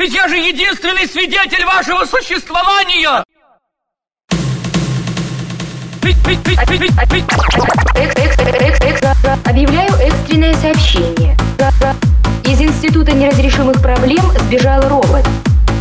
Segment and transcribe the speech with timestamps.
[0.00, 3.22] Ведь я же единственный свидетель вашего существования!
[9.44, 11.36] Объявляю экстренное сообщение.
[12.46, 15.28] Из Института неразрешимых проблем сбежал робот.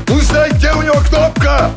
[0.10, 1.72] Узнайте, где у него кнопка!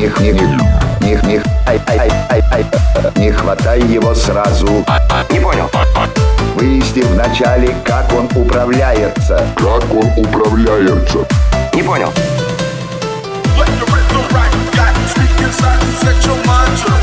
[0.00, 2.64] них, не них, них, ай, ай, ай, ай,
[3.16, 4.84] не хватай его сразу.
[5.30, 5.70] Не понял.
[6.56, 9.46] Выясни вначале, как он управляется.
[9.56, 11.26] Как он управляется.
[11.74, 12.10] Не понял.
[16.00, 17.00] Set your mind to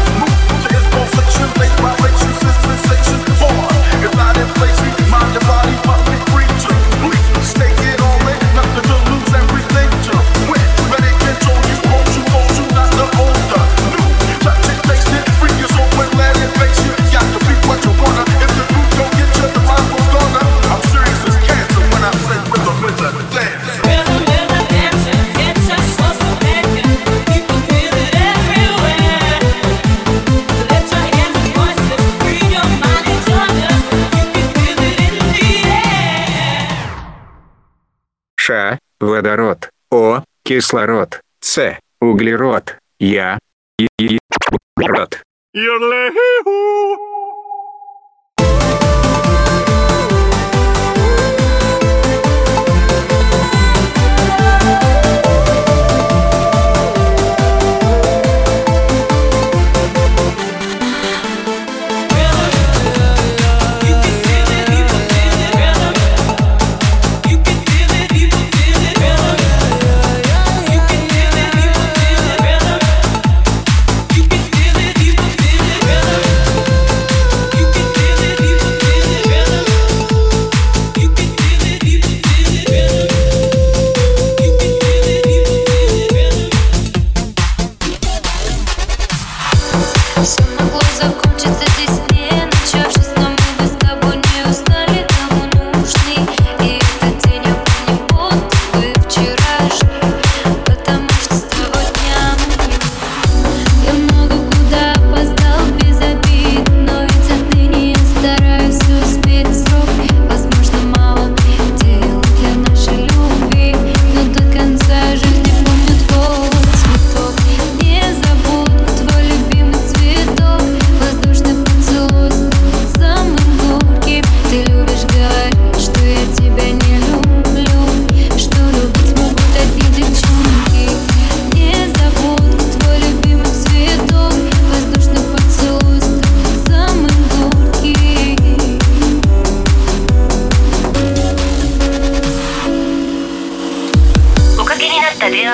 [38.99, 43.39] водород, О, кислород, С, углерод, Я,
[43.79, 44.19] и, и,
[44.77, 45.21] род.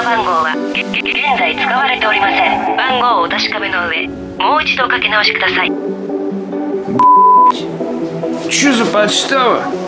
[0.04, 5.72] 番号は現在使われておりません番号をお確かめの上もう一度かけ直しください
[8.50, 9.83] Что за подстава?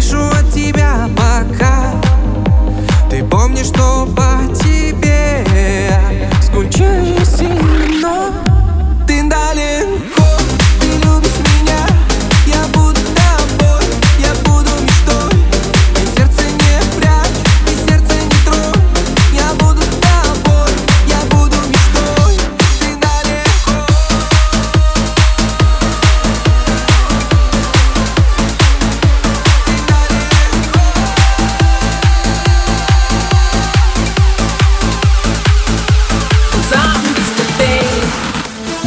[0.00, 1.92] слышу от тебя пока.
[3.10, 4.06] Ты помнишь, что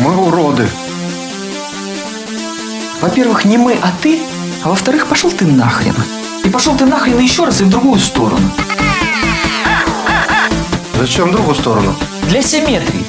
[0.04, 0.68] Мы уроды.
[3.00, 4.20] Во-первых, не мы, а ты.
[4.62, 5.96] А во-вторых, пошел ты нахрен.
[6.44, 8.52] И пошел ты нахрен еще раз и в другую сторону.
[11.00, 11.96] Зачем в другую сторону?
[12.28, 13.06] Для симметрии.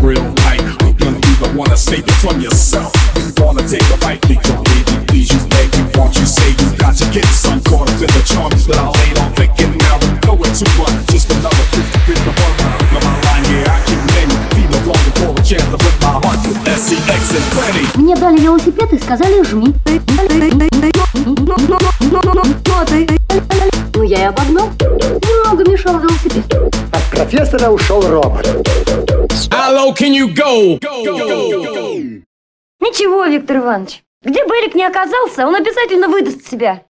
[0.00, 2.92] Real of you don't wanna save it from yourself.
[3.16, 6.68] You wanna take a bite, your baby, please you beg you want you say you
[6.76, 9.96] got to get some caught up in the charms that I laid on thinking now.
[10.24, 12.52] Know it too much, just another 50 bit of fun.
[12.92, 14.34] Now my line, yeah, I keep many.
[14.54, 17.84] Feel longing for a chance to put my heart with SEX and plenty.
[17.96, 19.74] Мне дали велосипед и сказали жми.
[23.94, 24.70] Ну я и обогнал.
[24.80, 26.44] Немного мешал велосипед.
[26.92, 28.46] От профессора ушел робот.
[29.50, 30.78] How low can you go?
[32.80, 34.02] Ничего, Виктор Иванович.
[34.22, 36.84] Где бы Эрик не оказался, он обязательно выдаст себя.